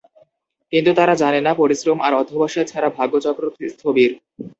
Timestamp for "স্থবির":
3.71-4.11